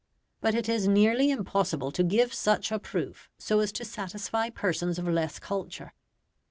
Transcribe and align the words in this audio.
But 0.39 0.55
it 0.55 0.67
is 0.67 0.87
nearly 0.87 1.29
impossible 1.29 1.91
to 1.91 2.01
give 2.03 2.33
such 2.33 2.71
a 2.71 2.79
proof 2.79 3.29
so 3.37 3.59
as 3.59 3.71
to 3.73 3.85
satisfy 3.85 4.49
persons 4.49 4.97
of 4.97 5.07
less 5.07 5.37
culture. 5.37 5.93